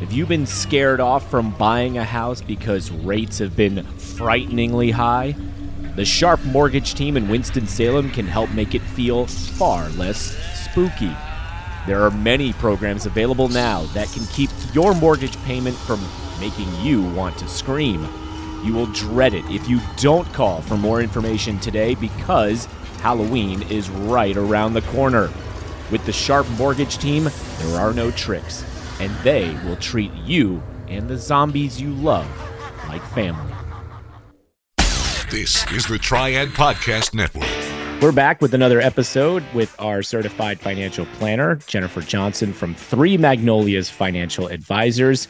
[0.00, 5.34] Have you been scared off from buying a house because rates have been frighteningly high?
[5.94, 10.36] The Sharp Mortgage team in Winston-Salem can help make it feel far less
[10.68, 11.16] spooky.
[11.86, 16.06] There are many programs available now that can keep your mortgage payment from
[16.40, 18.06] making you want to scream.
[18.62, 22.66] You will dread it if you don't call for more information today because
[23.00, 25.30] Halloween is right around the corner.
[25.90, 28.62] With the Sharp Mortgage team, there are no tricks,
[29.00, 32.28] and they will treat you and the zombies you love
[32.88, 33.52] like family.
[35.30, 37.66] This is the Triad Podcast Network.
[38.00, 43.88] We're back with another episode with our certified financial planner, Jennifer Johnson from Three Magnolias
[43.90, 45.28] Financial Advisors.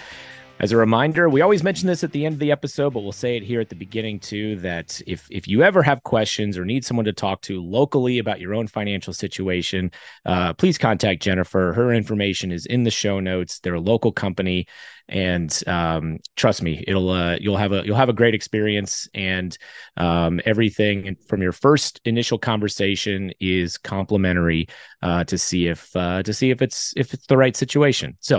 [0.58, 3.12] As a reminder, we always mention this at the end of the episode, but we'll
[3.12, 6.64] say it here at the beginning too that if if you ever have questions or
[6.64, 9.90] need someone to talk to locally about your own financial situation,
[10.24, 11.74] uh, please contact Jennifer.
[11.74, 13.60] Her information is in the show notes.
[13.60, 14.66] They're a local company
[15.08, 19.56] and um, trust me, it'll uh, you'll have a you'll have a great experience, and
[19.96, 24.66] um, everything from your first initial conversation is complimentary
[25.02, 28.16] uh, to see if uh, to see if it's if it's the right situation.
[28.20, 28.38] So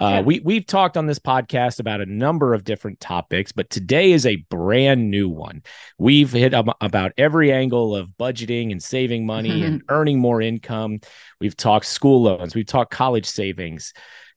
[0.00, 0.20] uh, yeah.
[0.20, 4.24] we we've talked on this podcast about a number of different topics, but today is
[4.24, 5.62] a brand new one.
[5.98, 11.00] We've hit about every angle of budgeting and saving money and earning more income.
[11.40, 13.92] We've talked school loans, we've talked college savings.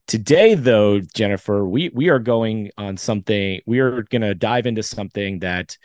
[0.07, 3.59] Today, though, Jennifer, we we are going on something.
[3.65, 5.77] We are going to dive into something that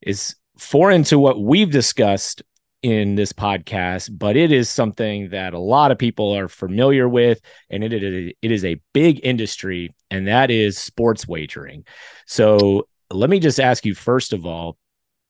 [0.00, 2.42] is foreign to what we've discussed
[2.82, 7.40] in this podcast, but it is something that a lot of people are familiar with,
[7.68, 11.84] and it, it, it is a big industry, and that is sports wagering.
[12.26, 14.78] So, let me just ask you first of all,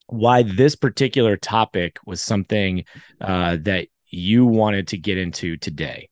[0.07, 2.85] why this particular topic was something
[3.21, 6.11] uh, that you wanted to get into today.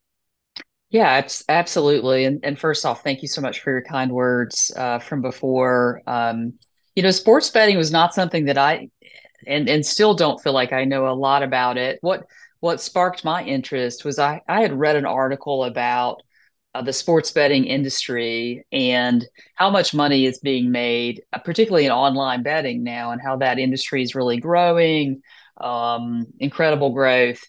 [0.95, 2.25] Yeah, absolutely.
[2.25, 6.01] And, and first off, thank you so much for your kind words uh, from before.
[6.07, 6.53] Um,
[6.95, 8.91] you know, sports betting was not something that I
[9.45, 11.99] and and still don't feel like I know a lot about it.
[12.01, 12.27] What
[12.61, 16.23] what sparked my interest was I I had read an article about
[16.77, 19.27] uh, the sports betting industry and
[19.57, 23.59] how much money is being made, uh, particularly in online betting now, and how that
[23.59, 25.23] industry is really growing,
[25.61, 27.43] um, incredible growth.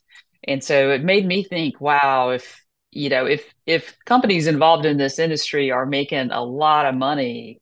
[0.47, 2.64] And so it made me think, wow, if
[2.95, 7.61] you know if if companies involved in this industry are making a lot of money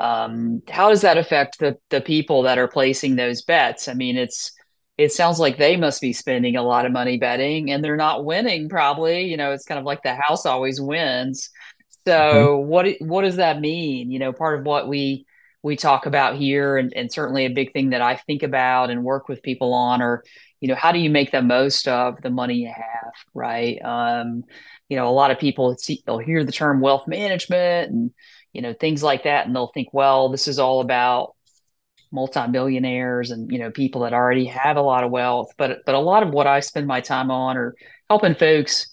[0.00, 3.86] um, how does that affect the the people that are placing those bets?
[3.86, 4.52] I mean it's
[4.96, 8.24] it sounds like they must be spending a lot of money betting and they're not
[8.24, 11.50] winning probably you know it's kind of like the house always wins.
[12.06, 12.68] So mm-hmm.
[12.68, 14.10] what what does that mean?
[14.10, 15.26] You know part of what we
[15.62, 19.04] we talk about here and, and certainly a big thing that i think about and
[19.04, 20.22] work with people on are
[20.60, 23.80] you know how do you make the most of the money you have right?
[23.82, 24.44] Um,
[24.88, 28.10] you know a lot of people see they'll hear the term wealth management and
[28.52, 31.34] you know things like that and they'll think well this is all about
[32.12, 35.52] multimillionaires and you know people that already have a lot of wealth.
[35.56, 37.74] But but a lot of what i spend my time on are
[38.08, 38.92] helping folks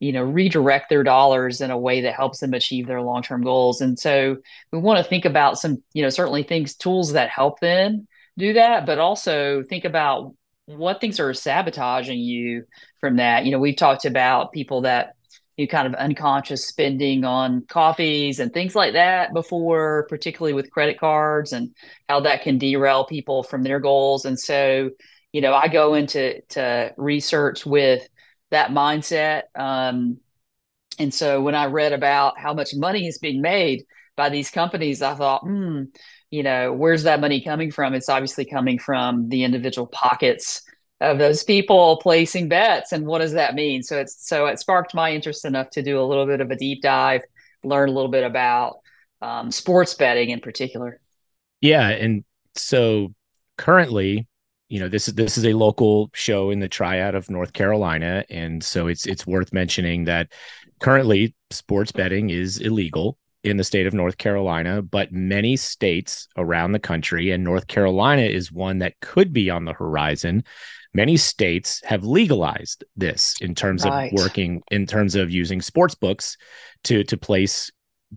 [0.00, 3.80] you know redirect their dollars in a way that helps them achieve their long-term goals.
[3.80, 4.36] And so
[4.72, 8.52] we want to think about some you know certainly things tools that help them do
[8.52, 10.34] that but also think about
[10.66, 12.64] what things are sabotaging you
[13.00, 13.44] from that.
[13.44, 15.14] You know we've talked about people that
[15.56, 21.00] you kind of unconscious spending on coffees and things like that before particularly with credit
[21.00, 21.74] cards and
[22.08, 24.24] how that can derail people from their goals.
[24.24, 24.90] And so
[25.32, 28.08] you know i go into to research with
[28.50, 30.18] that mindset um,
[30.98, 33.84] and so when i read about how much money is being made
[34.16, 35.84] by these companies i thought hmm
[36.30, 37.94] you know where's that money coming from?
[37.94, 40.62] It's obviously coming from the individual pockets
[41.00, 43.82] of those people placing bets and what does that mean?
[43.82, 46.56] So it's so it sparked my interest enough to do a little bit of a
[46.56, 47.22] deep dive
[47.64, 48.76] learn a little bit about
[49.20, 51.00] um, sports betting in particular.
[51.60, 53.14] Yeah and so
[53.56, 54.26] currently
[54.68, 58.24] you know this is this is a local show in the triad of north carolina
[58.30, 60.32] and so it's it's worth mentioning that
[60.80, 66.72] currently sports betting is illegal in the state of North Carolina, but many states around
[66.72, 70.44] the country, and North Carolina is one that could be on the horizon.
[70.94, 74.12] Many states have legalized this in terms right.
[74.12, 76.36] of working, in terms of using sports books
[76.84, 77.70] to to place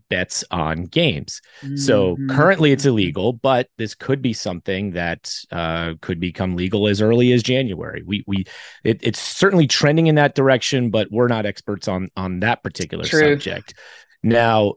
[0.09, 1.41] bets on games.
[1.61, 1.77] Mm-hmm.
[1.77, 7.01] So currently it's illegal, but this could be something that uh, could become legal as
[7.01, 8.03] early as January.
[8.05, 8.45] We we
[8.83, 13.03] it, it's certainly trending in that direction, but we're not experts on on that particular
[13.03, 13.33] True.
[13.33, 13.73] subject.
[14.23, 14.75] Now,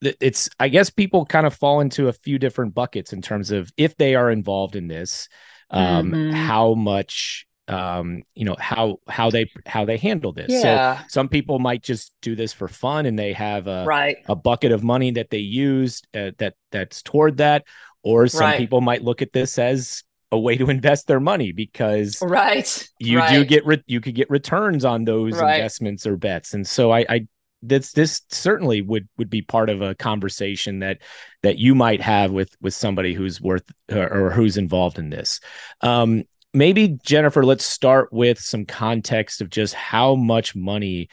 [0.00, 3.72] it's I guess people kind of fall into a few different buckets in terms of
[3.76, 5.28] if they are involved in this,
[5.70, 6.32] um, mm-hmm.
[6.32, 10.50] how much um, you know how how they how they handle this.
[10.50, 10.98] Yeah.
[10.98, 14.18] So some people might just do this for fun, and they have a right.
[14.28, 17.64] a bucket of money that they use uh, that that's toward that,
[18.02, 18.58] or some Right.
[18.58, 22.88] people might look at this as a way to invest their money because Right.
[22.98, 23.30] you right.
[23.30, 27.04] do get re- you could get returns on those investments or bets and so i
[27.08, 27.26] i
[27.60, 31.02] this this certainly would would be part of a conversation that
[31.42, 35.38] that you might have with with somebody who's worth or, or who's involved in this
[35.82, 36.24] um
[36.54, 41.08] maybe jennifer let's start with some context of just how much money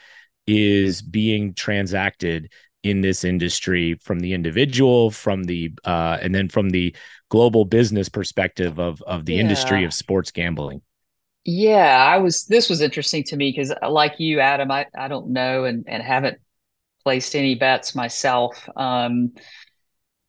[0.46, 2.52] is being transacted
[2.82, 6.94] in this industry from the individual from the uh and then from the
[7.28, 10.80] global business perspective of of the industry of sports gambling
[11.44, 15.30] Yeah, I was this was interesting to me because like you, Adam, I, I don't
[15.30, 16.38] know and, and haven't
[17.02, 18.68] placed any bets myself.
[18.76, 19.32] Um,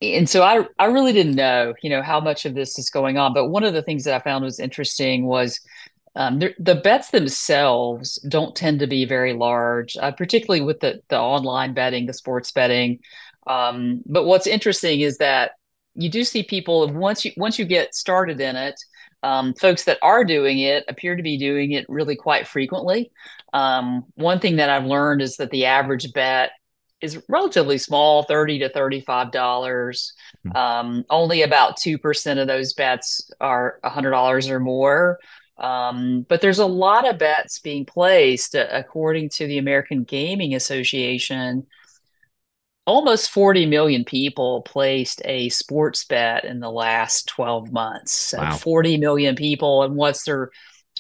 [0.02, 3.18] and so I I really didn't know, you know, how much of this is going
[3.18, 3.34] on.
[3.34, 5.60] But one of the things that I found was interesting was
[6.16, 11.20] um, the, bets themselves don't tend to be very large, uh, particularly with the the
[11.20, 13.00] online betting, the sports betting.
[13.48, 15.52] Um, but what's interesting is that
[15.96, 18.76] you do see people once you once you get started in it,
[19.24, 23.12] um, folks that are doing it appear to be doing it really quite frequently.
[23.54, 26.52] Um, one thing that I've learned is that the average bet
[27.02, 30.14] is relatively small, thirty to thirty-five dollars.
[30.44, 30.56] Hmm.
[30.58, 35.20] Um, only about two percent of those bets are hundred dollars or more.
[35.58, 40.56] Um, but there's a lot of bets being placed, uh, according to the American Gaming
[40.56, 41.68] Association.
[42.88, 48.12] Almost 40 million people placed a sports bet in the last 12 months.
[48.12, 48.58] So Wow.
[48.58, 50.50] 40 million people, and what's there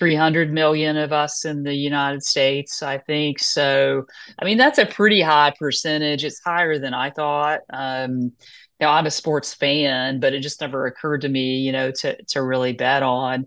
[0.01, 3.37] 300 million of us in the United States, I think.
[3.37, 4.07] So,
[4.39, 6.25] I mean, that's a pretty high percentage.
[6.25, 7.59] It's higher than I thought.
[7.71, 8.31] Um,
[8.79, 12.19] now I'm a sports fan, but it just never occurred to me, you know, to
[12.29, 13.45] to really bet on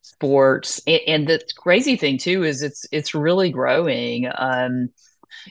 [0.00, 0.80] sports.
[0.88, 4.28] And, and the crazy thing too is it's it's really growing.
[4.36, 4.88] Um,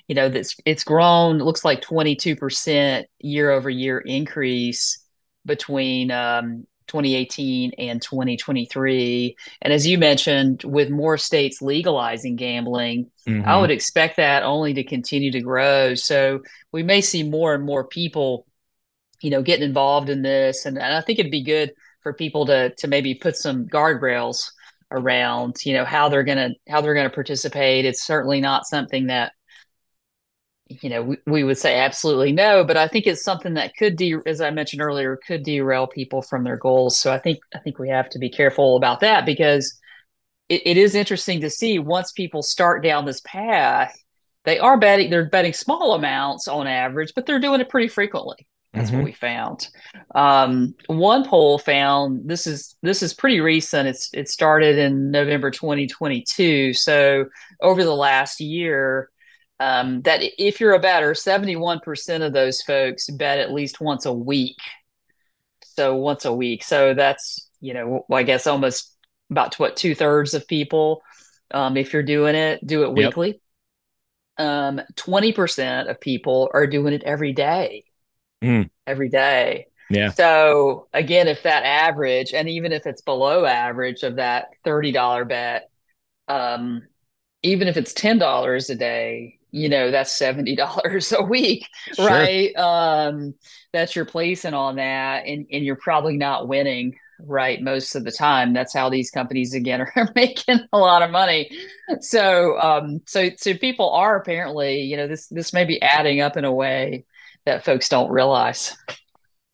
[0.09, 1.37] you know, that's it's grown.
[1.37, 5.01] Looks like 22 percent year over year increase
[5.45, 9.35] between um, 2018 and 2023.
[9.61, 13.61] And as you mentioned, with more states legalizing gambling, I Mhm.
[13.61, 15.95] would expect that only to continue to grow.
[15.95, 16.41] So
[16.71, 18.45] we may see more and more people,
[19.21, 20.65] you know, getting involved in this.
[20.65, 21.71] And, and I think it'd be good
[22.03, 24.51] for people to to maybe put some guardrails
[24.91, 27.85] around, you know, how they're gonna how they're gonna participate.
[27.85, 29.31] It's certainly not something that
[30.81, 33.95] you know we, we would say absolutely no, but I think it's something that could
[33.97, 36.97] de as I mentioned earlier, could derail people from their goals.
[36.99, 39.77] So I think I think we have to be careful about that because
[40.49, 43.95] it, it is interesting to see once people start down this path,
[44.45, 48.47] they are betting they're betting small amounts on average, but they're doing it pretty frequently.
[48.73, 48.95] That's Mhm.
[48.95, 49.67] what we found.
[50.15, 53.87] Um, one poll found this is this is pretty recent.
[53.87, 56.73] It's it started in November 2022.
[56.73, 57.25] So
[57.61, 59.10] over the last year,
[59.61, 64.13] um, that if you're a bettor, 71% of those folks bet at least once a
[64.13, 64.57] week.
[65.63, 66.63] So once a week.
[66.63, 68.91] So that's you know I guess almost
[69.29, 71.03] about what two thirds of people,
[71.51, 72.97] um, if you're doing it, do it Yep.
[72.97, 73.41] weekly.
[74.39, 77.83] Um, 20% of people are doing it every day.
[78.41, 78.67] Mm.
[78.87, 79.67] Every day.
[79.91, 85.29] yeah So again, if that average, and even if it's below average of that $30
[85.29, 85.69] bet,
[86.27, 86.81] um,
[87.43, 92.07] even if it's $10 a day, you know, that's $70 a week, Sure.
[92.07, 92.55] right?
[92.55, 93.35] Um,
[93.73, 97.61] that's your placing on that, and, and you're probably not winning, right?
[97.61, 98.53] Most of the time.
[98.53, 101.51] That's how these companies again are making a lot of money.
[101.99, 106.37] So um, so so people are apparently, you know, this this may be adding up
[106.37, 107.05] in a way
[107.45, 108.75] that folks don't realize.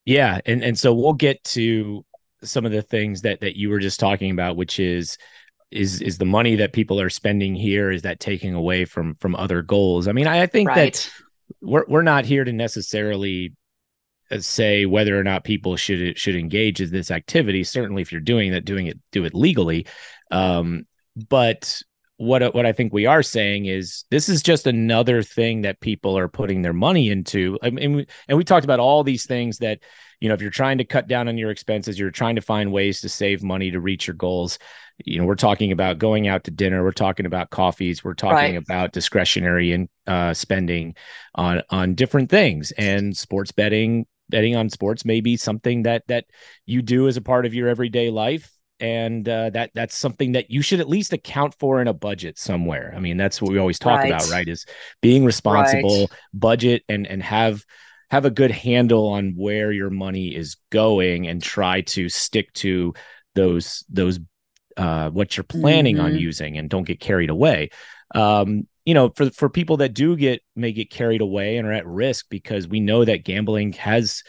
[0.05, 2.05] Yeah, and and so we'll get to
[2.43, 5.17] some of the things that that you were just talking about, which is
[5.71, 9.35] is is the money that people are spending here is that taking away from from
[9.35, 10.07] other goals?
[10.07, 11.11] I mean, I, I think that
[11.61, 13.53] we're we're not here to necessarily
[14.31, 17.63] uh, say whether or not people should should engage in this activity.
[17.63, 19.87] Certainly, if you're doing that, doing it do it legally.
[20.31, 20.85] Um,
[21.29, 21.81] but
[22.17, 26.17] what what I think we are saying is this is just another thing that people
[26.17, 27.59] are putting their money into.
[27.61, 29.79] I mean, we- and we talked about all these things that
[30.19, 32.71] you know if you're trying to cut down on your expenses, you're trying to find
[32.71, 34.59] ways to save money to reach your goals.
[35.05, 36.83] You know, we're talking about going out to dinner.
[36.83, 38.03] We're talking about coffees.
[38.03, 38.57] We're talking Right.
[38.57, 40.95] about discretionary and uh, spending
[41.35, 42.71] on on different things.
[42.71, 46.25] And sports betting, betting on sports may be something that that
[46.65, 50.51] you do as a part of your everyday life and uh, that that's something that
[50.51, 52.93] you should at least account for in a budget somewhere.
[52.95, 54.03] I mean, that's what we always talk Right.
[54.03, 54.47] about, right?
[54.47, 54.65] Is
[55.01, 57.65] being responsible, budget, and and have
[58.09, 62.93] have a good handle on where your money is going, and try to stick to
[63.35, 64.19] those those
[64.77, 65.99] uh, what you're planning Mm-hmm.
[65.99, 67.69] on using, and don't get carried away.
[68.15, 71.73] Um, you know, for for people that do get may get carried away and are
[71.73, 74.23] at risk because we know that gambling has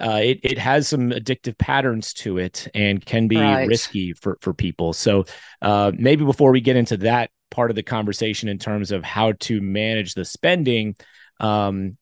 [0.00, 3.56] uh, it it has some addictive patterns to it and can be Right.
[3.56, 4.92] risky for for people.
[4.92, 5.24] So
[5.60, 9.32] uh, maybe before we get into that part of the conversation in terms of how
[9.40, 10.96] to manage the spending,
[11.40, 11.92] um,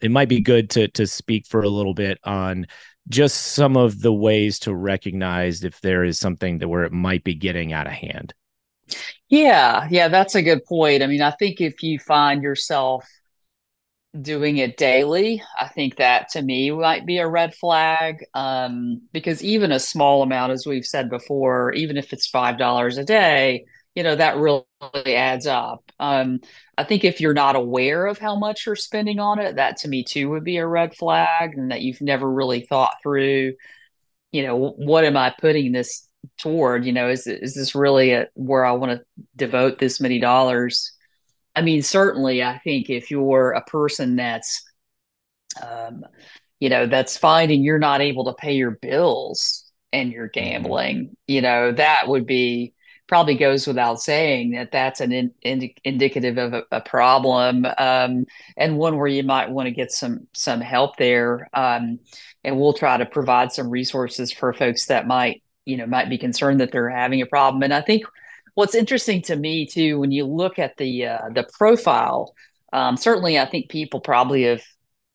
[0.00, 2.66] it might be good to to speak for a little bit on
[3.08, 7.24] just some of the ways to recognize if there is something that where it might
[7.24, 8.34] be getting out of hand.
[9.28, 11.02] Yeah, yeah, that's a good point.
[11.02, 13.08] I mean, I think if you find yourself
[14.20, 18.24] doing it daily, I think that to me might be a red flag.
[18.34, 22.98] Um, because even a small amount, as we've said before, even if it's five dollars
[22.98, 24.64] a day, you know, that really
[25.06, 25.82] adds up.
[25.98, 26.40] Um,
[26.78, 29.88] I think if you're not aware of how much you're spending on it, that to
[29.88, 33.54] me too would be a red flag, and that you've never really thought through,
[34.32, 36.06] you know, what am I putting this
[36.38, 36.84] toward?
[36.84, 39.04] You know, is is this really a, where I want to
[39.36, 40.92] devote this many dollars?
[41.56, 44.62] I mean, certainly, I think if you're a person that's,
[45.60, 46.04] um,
[46.60, 51.40] you know, that's finding you're not able to pay your bills and you're gambling, you
[51.40, 52.72] know, that would be
[53.10, 58.24] probably goes without saying that that's an in, in, indicative of a, a problem um,
[58.56, 61.50] and one where you might want to get some some help there.
[61.52, 61.98] Um,
[62.44, 66.18] and we'll try to provide some resources for folks that might, you know, might be
[66.18, 67.64] concerned that they're having a problem.
[67.64, 68.04] And I think
[68.54, 72.32] what's interesting to me too when you look at the uh, the profile
[72.72, 74.62] um, certainly i think people probably of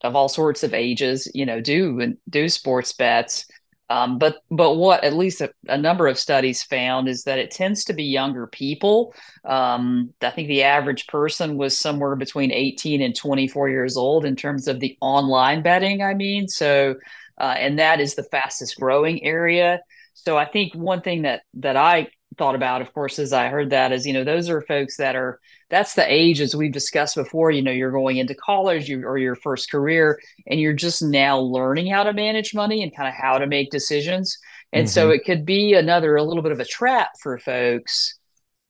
[0.02, 3.46] of all sorts of ages you know do do sports bets
[3.90, 7.52] um, but but what at least a, a, number of studies found is that it
[7.52, 9.14] tends to be younger people.
[9.44, 14.36] Um, i think the average person was somewhere between 18 and 24 years old in
[14.36, 16.48] terms of the online betting i mean.
[16.48, 16.96] So
[17.40, 19.82] uh, and that is the fastest growing area.
[20.14, 23.70] So i think one thing that that i thought about, of course, as I heard
[23.72, 27.16] that is, you know, those are folks that are, that's the age, as we've discussed
[27.16, 31.02] before, you know, you're going into college you, or your first career, and you're just
[31.02, 34.38] now learning how to manage money and kind of how to make decisions.
[34.72, 34.94] And mm-hmm.
[34.94, 38.18] so it could be another, a little bit of a trap for folks.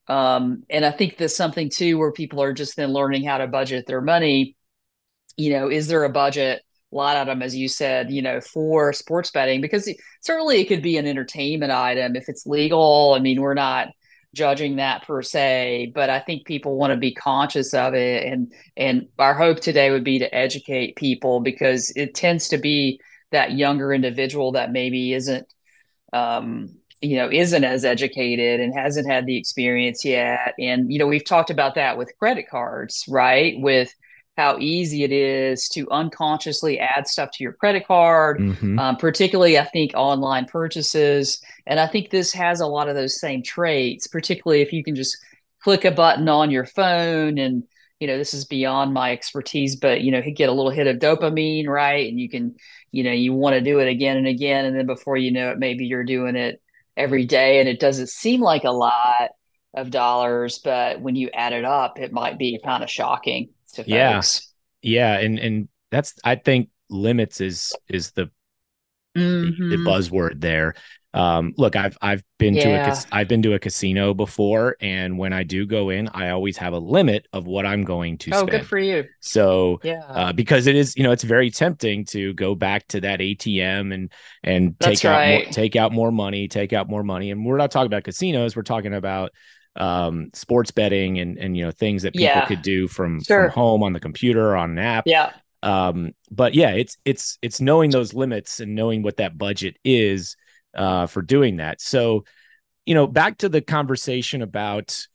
[0.07, 3.47] Um, and I think that's something too, where people are just then learning how to
[3.47, 4.55] budget their money.
[5.35, 6.61] You know, is there a budget?
[6.91, 10.97] line item, as you said, you know, for sports betting, because certainly it could be
[10.97, 13.13] an entertainment item if it's legal.
[13.15, 13.89] I mean, we're not
[14.35, 18.25] judging that per se, but I think people want to be conscious of it.
[18.25, 22.99] And and our hope today would be to educate people because it tends to be
[23.31, 25.47] that younger individual that maybe isn't
[26.13, 30.53] um, you know, isn't as educated and hasn't had the experience yet.
[30.57, 33.59] And, you know, we've talked about that with credit cards, right?
[33.59, 33.93] With
[34.37, 38.77] how easy it is to unconsciously add stuff to your credit card, mm-hmm.
[38.77, 41.41] um, particularly, I think, online purchases.
[41.65, 44.95] And I think this has a lot of those same traits, particularly if you can
[44.95, 45.17] just
[45.65, 47.63] click a button on your phone and
[47.99, 50.97] you know this is beyond my expertise but you know get a little hit of
[50.97, 52.55] dopamine right and you can
[52.91, 55.49] you know you want to do it again and again and then before you know
[55.49, 56.61] it maybe you're doing it
[56.95, 59.31] every day and it doesn't seem like a lot
[59.73, 63.83] of dollars but when you add it up it might be kind of shocking to
[63.83, 63.89] folks.
[64.81, 65.15] Yeah.
[65.17, 65.19] Yeah.
[65.19, 68.29] And and that's I think limits is is the
[69.15, 69.69] mm-hmm.
[69.69, 70.75] the buzzword there.
[71.15, 72.89] Um, look, I've I've been yeah.
[72.89, 76.31] to a I've been to a casino before, and when I do go in, I
[76.31, 78.35] always have a limit of what I'm going to spend.
[78.35, 78.51] oh, spend.
[78.51, 79.05] good for you.
[79.21, 82.99] So yeah, uh, because it is, you know, it's very tempting to go back to
[83.01, 84.11] that ATM and
[84.43, 87.57] and That's take out more, take out more money, take out more money, and we're
[87.57, 88.53] not talking about casinos.
[88.57, 89.31] We're talking about
[89.77, 92.45] um sports betting and and you know things that people Yeah.
[92.45, 93.49] could do from Sure.
[93.49, 95.31] from home on the computer on an app Yeah,
[95.63, 100.37] um but yeah it's it's it's knowing those limits and knowing what that budget is
[100.77, 102.23] uh for doing that so
[102.85, 105.05] you know back to the conversation about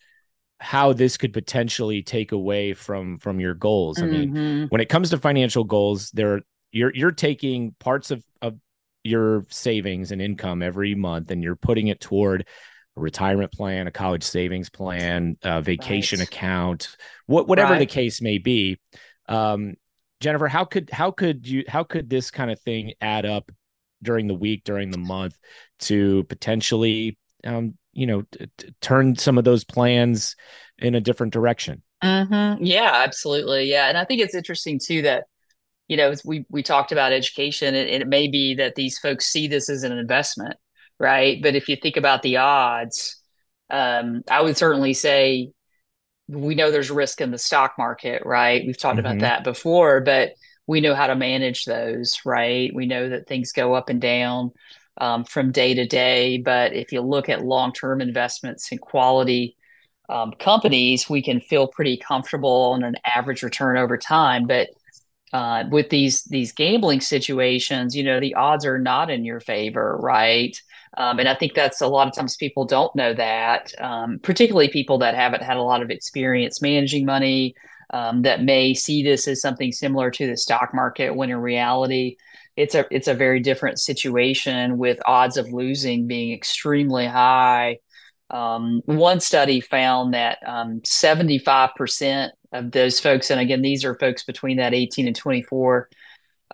[0.58, 4.70] how this could potentially take away from from your goals i mean Mhm.
[4.70, 8.56] when it comes to financial goals there you're you're taking parts of of
[9.02, 12.46] your savings and income every month and you're putting it toward
[12.96, 16.28] a retirement plan a college savings plan a vacation Right.
[16.28, 18.78] account what whatever the case may be
[19.28, 19.74] um
[20.20, 23.50] jennifer how could how could you how could this kind of thing add up
[24.02, 25.38] during the week during the month
[25.78, 30.36] to potentially um you know t- t- turn some of those plans
[30.78, 32.58] in a different direction Mhm.
[32.60, 33.64] Yeah, absolutely.
[33.70, 35.24] Yeah, and I think it's interesting too that
[35.88, 38.98] you know as we we talked about education, and, and it may be that these
[38.98, 40.54] folks see this as an investment,
[41.00, 41.42] right?
[41.42, 43.16] But if you think about the odds,
[43.70, 45.52] um, I would certainly say
[46.28, 48.64] we know there's risk in the stock market, right?
[48.66, 49.00] We've talked Mhm.
[49.00, 50.32] about that before, but
[50.66, 52.72] we know how to manage those, right?
[52.74, 54.52] We know that things go up and down.
[54.98, 56.36] um, from day to day.
[56.38, 59.56] But if you look at long term investments in quality
[60.08, 64.46] um, companies, we can feel pretty comfortable on an average return over time.
[64.46, 64.68] But
[65.32, 69.96] uh, with these these gambling situations, you know, the odds are not in your favor,
[70.00, 70.56] right?
[70.96, 74.68] Um, and I think that's a lot of times people don't know that, um, particularly
[74.68, 77.54] people that haven't had a lot of experience managing money,
[77.92, 82.16] um, that may see this as something similar to the stock market, when in reality,
[82.56, 87.78] it's a it's a very different situation with odds of losing being extremely high.
[88.28, 93.84] Um, one study found that um, seventy five percent of those folks, and again, these
[93.84, 95.88] are folks between that 18 and 24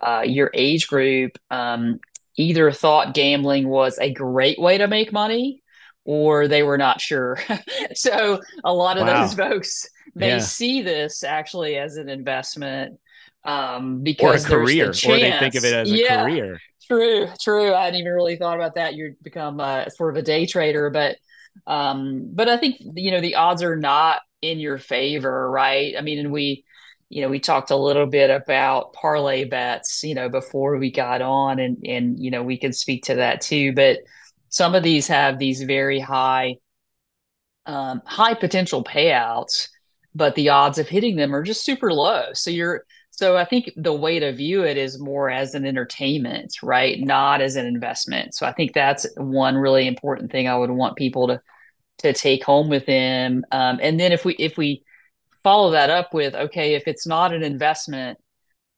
[0.02, 2.00] uh, your age group, um,
[2.37, 5.62] either thought gambling was a great way to make money
[6.05, 7.38] or they were not sure.
[7.95, 9.23] so a lot of wow.
[9.23, 10.38] those folks they yeah.
[10.38, 12.99] see this actually as an investment
[13.45, 16.61] um, because or a career, the or they think of it as a yeah, career.
[16.87, 17.75] True, true.
[17.75, 18.95] I hadn't even really thought about that.
[18.95, 21.16] You'd become uh, sort of a day trader, but
[21.66, 25.95] um, but I think you know the odds are not in your favor, right?
[25.97, 26.64] I mean, and we,
[27.09, 31.23] you know, we talked a little bit about parlay bets, you know, before we got
[31.23, 33.73] on, and and you know, we can speak to that too.
[33.73, 34.01] But
[34.49, 36.57] some of these have these very high,
[37.67, 39.69] um, high potential payouts,
[40.15, 42.33] but the odds of hitting them are just super low.
[42.33, 46.55] So you're so I think the way to view it is more as an entertainment,
[46.63, 47.01] right?
[47.01, 48.35] Not as an investment.
[48.35, 51.41] So I think that's one really important thing I would want people to
[51.99, 53.45] to take home with them.
[53.53, 54.83] Um, and then if we if we
[55.47, 58.19] follow that up with okay, if it's not an investment,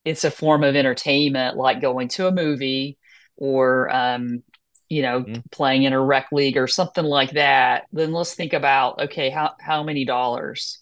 [0.04, 2.98] it's a form of entertainment, like going to a movie
[3.38, 4.42] or um,
[4.90, 5.40] you know mm-hmm.
[5.50, 7.84] playing in a rec league or something like that.
[7.90, 10.80] Then let's think about okay, how how many dollars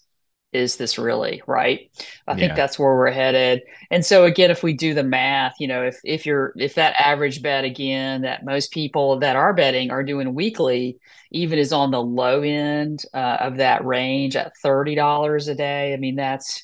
[0.53, 1.91] is this really right?
[2.27, 3.61] I think that's where we're headed.
[3.91, 6.95] And so again if we do the math you know if if you're if that
[6.95, 10.97] average bet again that most people that are betting are doing weekly
[11.31, 15.97] even is on the low end uh, of that range at $30 a day i
[15.97, 16.63] mean that's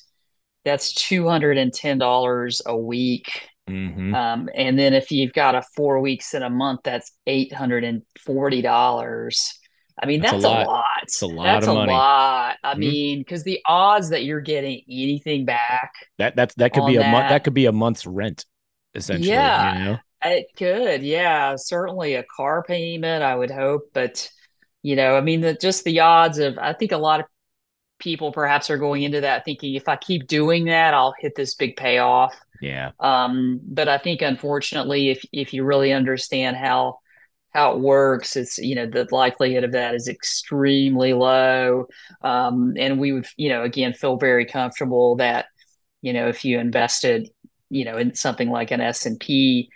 [0.64, 3.48] that's $210 a week.
[3.68, 4.14] Mm-hmm.
[4.14, 9.54] um, and then if you've got a four weeks in a month that's $840
[10.02, 10.66] I mean, that's, that's a, lot.
[10.66, 10.84] a lot.
[11.04, 11.92] It's a lot that's of money.
[11.92, 12.56] a lot.
[12.62, 12.80] I mm-hmm.
[12.80, 17.08] mean, because the odds that you're getting anything back that that's that could be a
[17.08, 18.44] month that could be a month's rent,
[18.94, 19.28] essentially.
[19.28, 19.98] Yeah, you know?
[20.24, 21.02] it could.
[21.02, 23.22] Yeah, certainly a car payment.
[23.22, 24.28] I would hope, but
[24.82, 27.26] you know, I mean, the, just the odds of I think a lot of
[28.00, 31.54] people perhaps are going into that thinking if I keep doing that, I'll hit this
[31.54, 32.34] big payoff.
[32.60, 32.90] Yeah.
[32.98, 36.98] Um, but I think unfortunately, if if you really understand how
[37.54, 41.86] how it works, it's you know the likelihood of that is extremely low,
[42.22, 45.46] um, and we would you know again feel very comfortable that
[46.02, 47.28] you know if you invested
[47.70, 49.70] you know in something like an S and P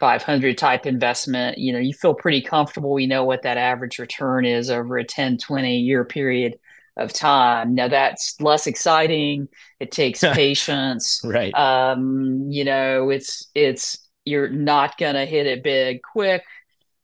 [0.00, 2.92] 500 type investment, you know you feel pretty comfortable.
[2.92, 6.58] We know what that average return is over a 10, 20 year period
[6.96, 7.74] of time.
[7.74, 9.48] Now that's less exciting.
[9.78, 11.20] It takes patience.
[11.24, 11.54] right.
[11.54, 16.44] Um, you know, it's it's you're not gonna hit it big quick.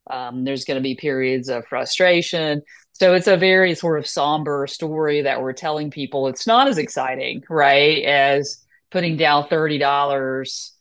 [0.08, 2.62] Um, there's going to be periods of frustration.
[2.92, 6.28] So it's a very sort of somber story that we're telling people.
[6.28, 10.72] It's not as exciting, right, as putting down thirty dollars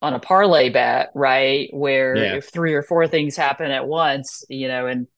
[0.00, 1.68] on a parlay bet, right?
[1.72, 2.36] Where yeah.
[2.36, 5.08] if three or four things happen at once, you know, and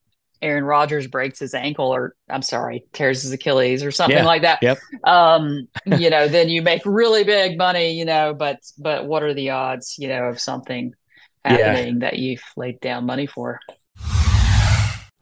[0.41, 4.25] Aaron Rodgers breaks his ankle or I'm sorry, tears his Achilles or something yeah.
[4.25, 4.61] like that.
[4.63, 4.79] Yep.
[5.05, 9.35] Um, you know, then you make really big money, you know, but but what are
[9.35, 10.95] the odds, you know, of something
[11.45, 12.11] happening yeah.
[12.11, 13.61] that you've laid down money for.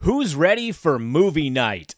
[0.01, 1.95] Who's ready for movie night?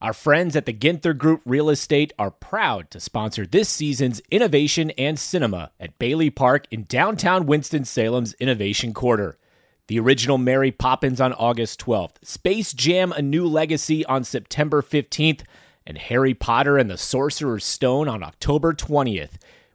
[0.00, 4.90] Our friends at the Ginther Group Real Estate are proud to sponsor this season's Innovation
[4.92, 9.38] and Cinema at Bailey Park in downtown Winston-Salem's Innovation Quarter.
[9.86, 15.42] The original Mary Poppins on August 12th, Space Jam A New Legacy on September 15th,
[15.86, 19.34] and Harry Potter and the Sorcerer's Stone on October 20th.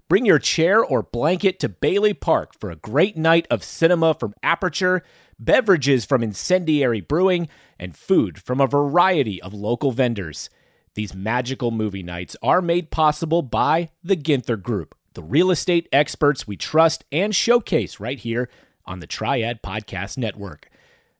[0.09, 4.33] Bring your chair or blanket to Bailey Park for a great night of cinema from
[4.41, 5.03] Aperture,
[5.37, 10.49] beverages from Incendiary Brewing, and food from a variety of local vendors.
[10.93, 16.47] These magical movie nights are made possible by the Ginther Group, the real estate experts
[16.47, 18.47] we trust and showcase right here
[18.85, 20.69] on the Triad Podcast Network.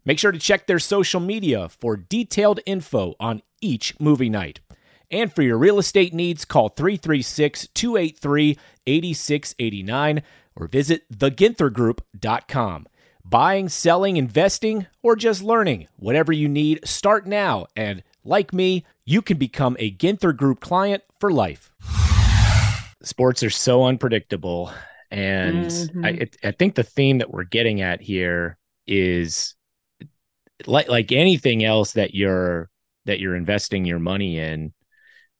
[0.05, 4.61] Make sure to check their social media for detailed info on each movie night.
[5.09, 10.23] And for your real estate needs, call 336 283 8689
[10.55, 12.87] or visit theginthergroup.com.
[13.23, 17.67] Buying, selling, investing, or just learning, whatever you need, start now.
[17.75, 21.71] And like me, you can become a Ginther Group client for life.
[23.03, 24.71] Sports are so unpredictable.
[25.11, 26.05] And mm-hmm.
[26.05, 29.55] I, it, I think the theme that we're getting at here is
[30.65, 32.69] like like anything else that you're
[33.05, 34.73] that you're investing your money in,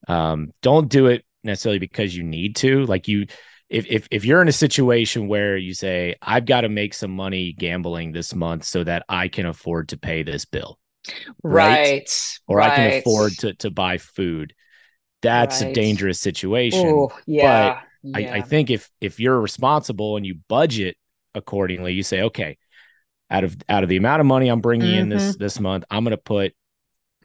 [0.08, 2.86] um, don't do it necessarily because you need to.
[2.86, 3.28] Like you,
[3.70, 7.12] if if if you're in a situation where you say, I've got to make some
[7.12, 10.80] money gambling this month so that I can afford to pay this bill,
[11.43, 12.39] right, right.
[12.48, 12.72] or right.
[12.72, 14.54] I can afford to to buy food,
[15.22, 15.72] that's Right.
[15.72, 16.88] a dangerous situation.
[16.89, 17.82] Ooh, yeah,
[18.13, 18.34] I, yeah.
[18.36, 20.96] I think if if you're responsible and you budget
[21.36, 22.58] accordingly, you say, okay,
[23.30, 25.43] out of out of the amount of money I'm bringing in this Mm-hmm.
[25.43, 26.54] this month, I'm going to put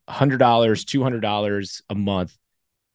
[0.08, 2.36] hundred dollars, two hundred dollars a month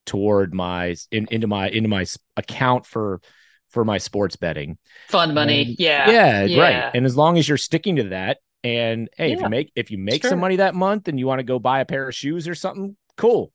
[0.08, 3.22] toward my in, into my into my account for
[3.70, 4.78] for my sports betting.
[5.10, 5.62] fun money.
[5.64, 6.62] And- Yeah, yeah, yeah.
[6.62, 6.92] right.
[6.96, 10.00] And as long as you're sticking to that, and hey, if you make if you
[10.00, 10.32] make Sure.
[10.32, 12.56] some money that month and you want to go buy a pair of shoes or
[12.56, 13.52] something, cool.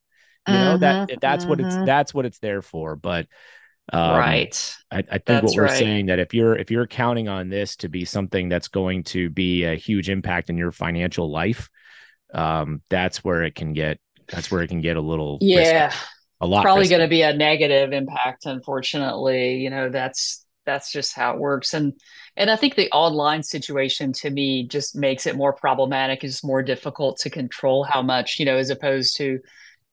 [0.46, 1.86] You know that Mhm, that's what it's mhm.
[1.86, 2.94] that's what it's there for.
[2.96, 3.26] But
[3.92, 4.76] um, right.
[4.90, 5.78] I, I think That's what we're right.
[5.78, 9.28] saying that if you're if you're counting on this to be something that's going to
[9.30, 11.68] be a huge impact in your financial life,
[12.32, 15.92] um, that's where it can get that's where it can get a little risky, Yeah,
[16.42, 18.46] a lot probably going to be a negative impact.
[18.46, 21.72] Unfortunately, you know that's that's just how it works.
[21.72, 21.94] And
[22.36, 26.24] and I think the online situation to me just makes it more problematic.
[26.24, 29.40] It's more difficult to control how much you know, as opposed to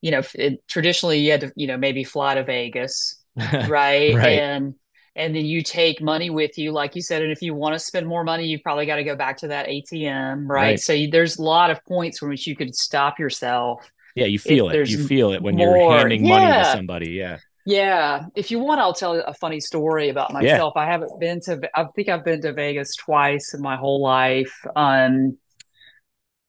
[0.01, 4.15] you know, it, traditionally you had to you know maybe fly to Vegas, right?
[4.15, 4.39] Right.
[4.39, 4.75] And
[5.15, 7.21] and then you take money with you, like you said.
[7.21, 9.49] And if you want to spend more money, you've probably got to go back to
[9.49, 10.61] that ATM, right?
[10.61, 10.79] Right.
[10.79, 13.91] So you, there's a lot of points in which you could stop yourself.
[14.19, 14.89] Yeah, you feel it.
[14.89, 17.11] You feel it when more- you're handing money to somebody.
[17.11, 17.37] Yeah.
[17.65, 20.39] Yeah, if you want, I'll tell a funny story about Yeah.
[20.39, 20.73] myself.
[20.75, 24.65] I haven't been to, I think I've been to Vegas twice in my whole life.
[24.75, 25.37] Um,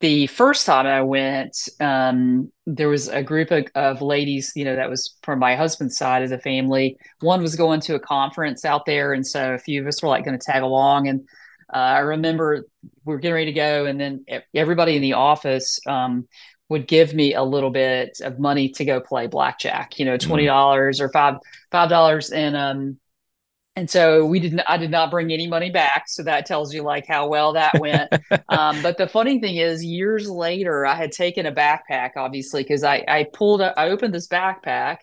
[0.00, 4.76] the first time I went, um, there was a group of, of ladies, you know,
[4.76, 6.96] that was from my husband's side of the family.
[7.20, 10.08] One was going to a conference out there, and so a few of us were
[10.08, 11.08] like going to tag along.
[11.08, 11.28] And
[11.70, 12.64] uh, I remember
[13.04, 16.26] we are getting ready to go, and then everybody in the office um,
[16.70, 19.98] would give me a little bit of money to go play blackjack.
[19.98, 21.34] You know, twenty dollars or five
[21.70, 22.98] five dollars, and um,
[23.76, 24.60] and so we didn't.
[24.60, 27.78] I did not bring any money back, so that tells you like how well that
[27.78, 28.12] went.
[28.48, 32.84] um, but the funny thing is, years later, I had taken a backpack, obviously, because
[32.84, 34.98] I I pulled a, I opened this backpack,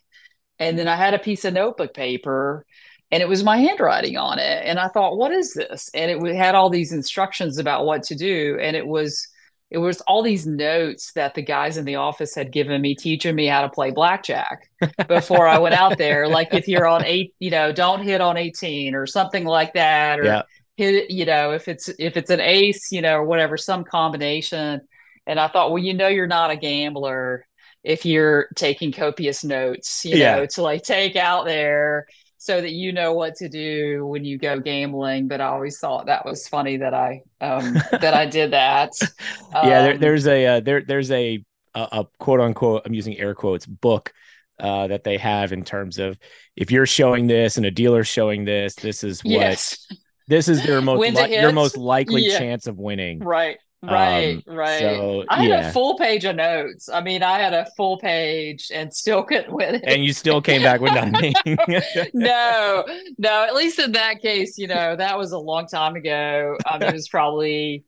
[0.59, 2.65] and then I had a piece of notebook paper.
[3.09, 4.65] And it was my handwriting on it.
[4.65, 5.89] And I thought, what is this?
[5.93, 8.57] And it had all these instructions about what to do.
[8.61, 9.29] And it was,
[9.69, 13.35] it was all these notes that the guys in the office had given me, teaching
[13.35, 14.69] me how to play blackjack
[15.07, 16.27] before I went out there.
[16.29, 20.19] Like if you're on eight, you know, don't hit on 18 or something like that.
[20.19, 20.43] Or Yeah.
[20.77, 24.81] hit you know, if it's if it's an ace, you know, or whatever, some combination.
[25.25, 27.45] And I thought, well, you know, you're not a gambler
[27.83, 30.17] if you're taking copious notes, you Yeah.
[30.17, 34.37] know, to like take out there so that you know what to do when you
[34.37, 35.27] go gambling.
[35.27, 38.91] But I always thought that was funny that I um that I did that.
[39.61, 41.43] yeah there, Um, there's a uh, there there's a,
[41.75, 44.13] a a quote unquote i'm using air quotes book
[44.59, 46.17] uh that they have in terms of
[46.55, 49.87] if you're showing this and a dealer's showing this this is what yes,
[50.27, 52.39] this is their most li- your most likely Yeah.
[52.39, 53.59] chance of winning right.
[53.83, 54.79] Right, Um, right.
[54.79, 55.59] so, I had yeah.
[55.59, 56.89] a full page of notes.
[56.89, 59.83] I mean, I had a full page and still couldn't win it.
[59.85, 61.33] and you still came back with nothing
[62.13, 62.85] no,
[63.17, 66.57] no, at least in that case, you know, that was a long time ago.
[66.79, 67.85] Mean, it was probably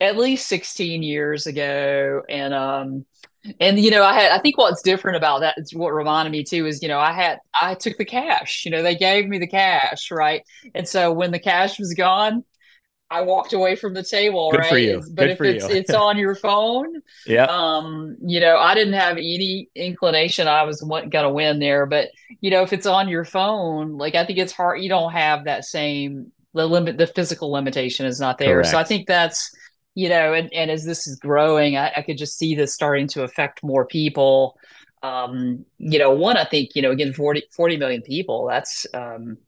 [0.00, 2.22] at least 16 years ago.
[2.28, 3.04] And, um,
[3.60, 6.44] and you know, I had, I think what's different about that is what reminded me
[6.44, 9.38] too is, you know, I had, I took the cash, you know, they gave me
[9.38, 10.42] the cash, right?
[10.74, 12.44] And so when the cash was gone,
[13.10, 14.68] I walked away from the table, Good right?
[14.68, 15.02] for you.
[15.12, 15.74] But Good if for it's you.
[15.74, 20.80] it's on your phone, yeah um you know i didn't have any inclination i was
[20.80, 22.08] going to win there but
[22.40, 25.44] you know if it's on your phone like i think it's hard you don't have
[25.44, 29.54] that same the limit the physical limitation is not there so i think that's
[29.94, 33.06] you know and, and as this is growing I, I could just see this starting
[33.08, 34.56] to affect more people
[35.02, 39.38] um you know one i think you know again 40 40 million people that's um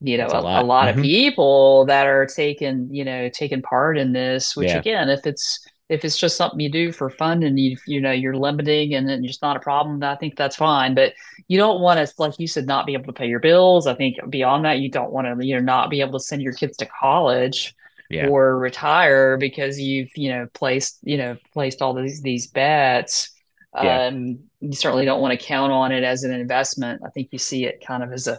[0.00, 0.62] you know a a, lot.
[0.62, 0.96] a lot Mhm.
[0.96, 4.78] of people that are taking you know taking part in this which Yeah.
[4.78, 8.12] again if it's if it's just something you do for fun and you you know
[8.12, 11.12] you're limiting and it's just not a problem i think that's fine but
[11.48, 13.94] you don't want to like you said not be able to pay your bills i
[13.94, 16.52] think beyond that you don't want to you know not be able to send your
[16.54, 17.74] kids to college
[18.08, 23.30] yeah or retire because you've you know placed you know placed all these these bets
[23.74, 24.06] Yeah.
[24.06, 27.38] um you certainly don't want to count on it as an investment i think you
[27.38, 28.38] see it kind of as a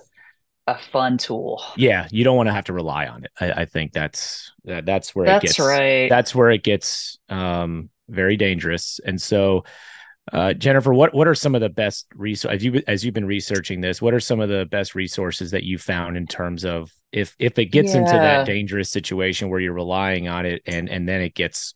[0.71, 3.65] a fun tool yeah you don't want to have to rely on it i, I
[3.65, 8.37] think that's that, that's where it that's gets right that's where it gets um very
[8.37, 9.63] dangerous and so
[10.31, 13.25] uh jennifer what what are some of the best resources as you as you've been
[13.25, 16.91] researching this what are some of the best resources that you found in terms of
[17.11, 21.07] if if it gets into that dangerous situation where you're relying on it and and
[21.07, 21.73] then it gets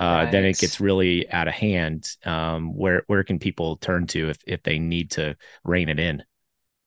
[0.00, 0.32] uh, right.
[0.32, 2.08] then it gets really out of hand.
[2.24, 6.22] Um, where where can people turn to if if they need to rein it in?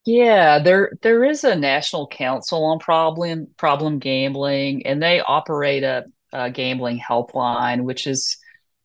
[0.03, 6.05] Yeah, there there is a national council on problem problem gambling, and they operate a,
[6.33, 8.37] a gambling helpline, which is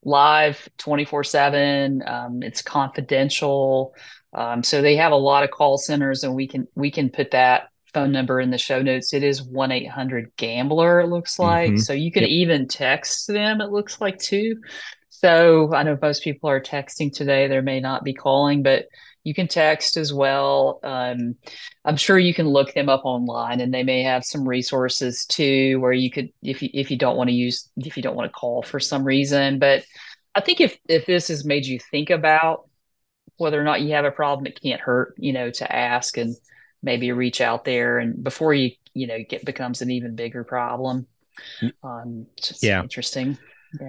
[0.04, 2.02] live twenty four seven.
[2.06, 3.94] Um, it's confidential,
[4.34, 7.30] um, so they have a lot of call centers, and we can we can put
[7.30, 9.14] that phone number in the show notes.
[9.14, 11.00] It is one eight hundred gambler.
[11.00, 11.78] It looks like mm-hmm.
[11.78, 12.30] so you can yep.
[12.30, 13.62] even text them.
[13.62, 14.60] It looks like too.
[15.08, 17.48] So I know most people are texting today.
[17.48, 18.84] There may not be calling, but
[19.26, 20.78] you can text as well.
[20.84, 21.34] Um,
[21.84, 25.80] I'm sure you can look them up online, and they may have some resources too,
[25.80, 28.30] where you could, if you if you don't want to use, if you don't want
[28.30, 29.58] to call for some reason.
[29.58, 29.84] But
[30.36, 32.68] I think if if this has made you think about
[33.36, 36.36] whether or not you have a problem, it can't hurt, you know, to ask and
[36.84, 41.08] maybe reach out there, and before you you know get becomes an even bigger problem.
[41.60, 41.72] Mm.
[41.82, 42.26] Um,
[42.62, 43.38] yeah, interesting.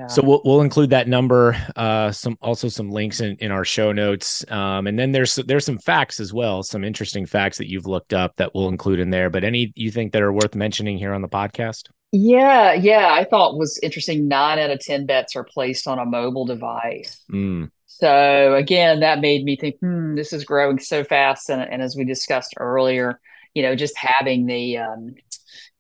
[0.07, 3.91] So we'll we'll include that number, uh, some also some links in, in our show
[3.91, 7.85] notes, um, and then there's there's some facts as well, some interesting facts that you've
[7.85, 9.29] looked up that we'll include in there.
[9.29, 11.89] But any you think that are worth mentioning here on the podcast?
[12.11, 14.27] Yeah, yeah, I thought was interesting.
[14.27, 17.23] Nine out of ten bets are placed on a mobile device.
[17.31, 17.69] Mm.
[17.85, 21.95] So again, that made me think, hmm, this is growing so fast, and, and as
[21.95, 23.19] we discussed earlier,
[23.53, 25.15] you know, just having the um,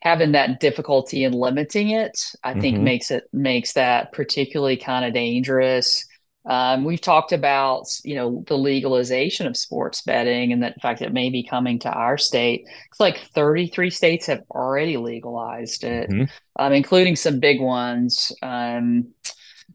[0.01, 2.61] having that difficulty in limiting it, I mm-hmm.
[2.61, 6.05] think makes it makes that particularly kind of dangerous.
[6.45, 11.01] Um, we've talked about you know the legalization of sports betting and that in fact
[11.01, 12.65] it may be coming to our state.
[12.89, 16.23] It's like 33 states have already legalized it, mm-hmm.
[16.55, 18.31] um, including some big ones.
[18.41, 19.09] Um,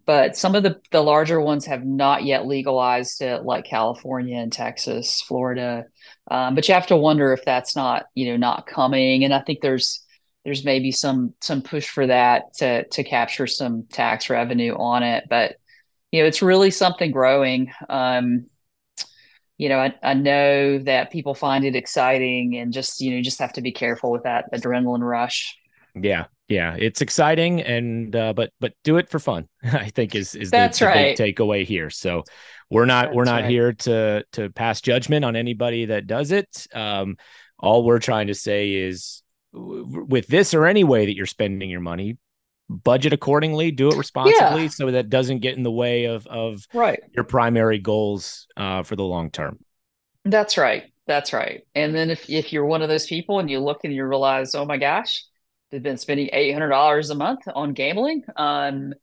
[0.05, 4.53] but some of the, the larger ones have not yet legalized it, like California and
[4.53, 5.85] Texas, Florida.
[6.31, 9.25] Um, but you have to wonder if that's not you know not coming.
[9.25, 10.03] And I think there's
[10.45, 15.25] there's maybe some some push for that to to capture some tax revenue on it
[15.29, 15.57] but
[16.11, 18.47] you know it's really something growing um
[19.59, 23.23] you know I, I know that people find it exciting and just you know you
[23.23, 25.57] just have to be careful with that adrenaline rush
[25.95, 30.35] yeah yeah it's exciting and uh but but do it for fun i think is
[30.35, 31.17] is that's the, right.
[31.17, 31.89] the takeaway here.
[31.91, 32.25] So
[32.71, 33.51] we're not that's we're not right.
[33.51, 36.67] here to to pass judgment on anybody that does it.
[36.75, 37.17] Um
[37.59, 41.81] all we're trying to say is with this or any way that you're spending your
[41.81, 42.19] money
[42.69, 44.69] budget accordingly do it responsibly yeah.
[44.69, 47.01] so that doesn't get in the way of of right.
[47.15, 49.59] your primary goals uh, for the long term.
[50.25, 50.85] That's right.
[51.07, 51.67] That's right.
[51.75, 54.55] And then if, if you're one of those people and you look and you realize
[54.55, 55.23] oh my gosh
[55.73, 58.95] they've been spending $800 a month on gambling um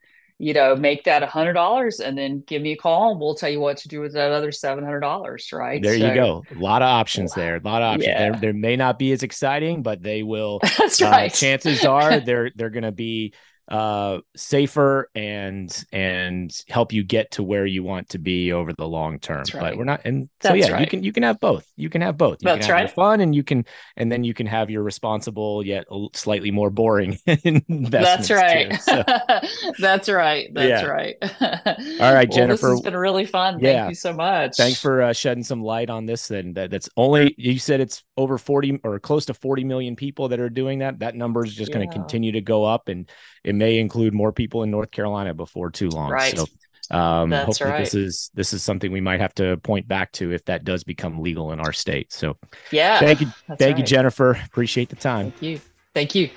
[0.41, 3.35] you know, make that a hundred dollars and then give me a call and we'll
[3.35, 5.51] tell you what to do with that other seven hundred dollars.
[5.51, 5.83] Right.
[5.83, 6.43] There so, you go.
[6.55, 7.57] A lot of options there.
[7.57, 8.07] A lot of options.
[8.07, 8.31] Yeah.
[8.31, 10.61] There, there may not be as exciting, but they will.
[10.77, 11.33] That's uh, right.
[11.33, 13.33] chances are they're they're going to be
[13.69, 18.87] uh, safer and and help you get to where you want to be over the
[18.87, 19.43] long term.
[19.53, 19.61] Right.
[19.61, 20.81] But we're not, and so yeah, right.
[20.81, 21.71] you can you can have both.
[21.75, 22.39] You can have both.
[22.41, 22.95] You That's can have right.
[22.95, 27.19] fun, and you can and then you can have your responsible yet slightly more boring
[27.27, 27.89] investments.
[27.91, 28.71] That's right.
[28.71, 29.03] Too, so.
[29.79, 30.51] That's right.
[30.53, 30.85] That's yeah.
[30.85, 31.15] right.
[32.01, 32.67] All right, Jennifer.
[32.67, 33.59] Well, this has been really fun.
[33.59, 34.57] Thank you so much.
[34.57, 36.31] Thanks for uh, shedding some light on this.
[36.31, 40.29] And that, that's only you said it's over forty or close to forty million people
[40.29, 40.99] that are doing that.
[40.99, 41.77] That number is just yeah.
[41.77, 43.09] going to continue to go up, and
[43.43, 46.09] it may include more people in North Carolina before too long.
[46.09, 46.35] Right.
[46.35, 46.45] So
[46.91, 47.79] um, That's hopefully right.
[47.79, 50.83] this is this is something we might have to point back to if that does
[50.83, 52.11] become legal in our state.
[52.11, 52.37] So
[52.71, 53.77] yeah, thank you, thank right.
[53.77, 54.31] you, Jennifer.
[54.31, 55.31] Appreciate the time.
[55.31, 55.61] Thank you.
[55.93, 56.29] Thank you.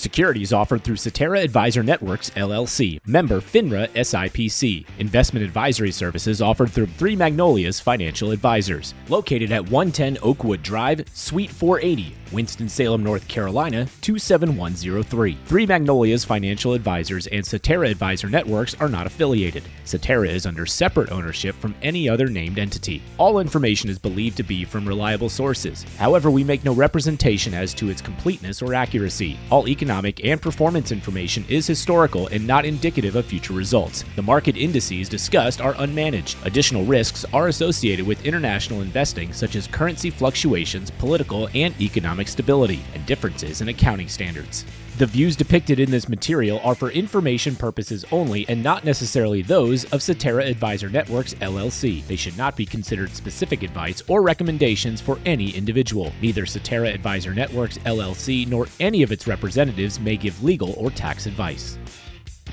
[0.00, 4.86] Securities offered through Cetera Advisor Networks, LLC, member FINRA SIPC.
[4.98, 8.94] Investment advisory services offered through Three Magnolias Financial Advisors.
[9.10, 15.36] Located at 110 Oakwood Drive, Suite 480, Winston-Salem, North Carolina 27103.
[15.44, 19.64] Three Magnolias Financial Advisors and Cetera Advisor Networks are not affiliated.
[19.84, 23.02] Cetera is under separate ownership from any other named entity.
[23.18, 25.84] All information is believed to be from reliable sources.
[25.98, 29.36] However, we make no representation as to its completeness or accuracy.
[29.50, 29.89] All economic
[30.22, 34.04] and performance information is historical and not indicative of future results.
[34.16, 36.44] The market indices discussed are unmanaged.
[36.46, 42.28] Additional risks are associated with international investing such as currency fluctuations, political and economic economic
[42.28, 44.64] stability, and differences in accounting standards.
[45.00, 49.90] The views depicted in this material are for information purposes only and not necessarily those
[49.94, 52.06] of Cetera Advisor Networks LLC.
[52.06, 56.12] They should not be considered specific advice or recommendations for any individual.
[56.20, 61.24] Neither Cetera Advisor Networks LLC nor any of its representatives may give legal or tax
[61.24, 61.78] advice.